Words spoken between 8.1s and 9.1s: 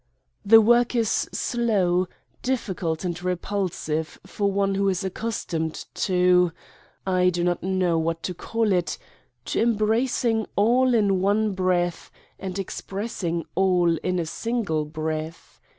to call it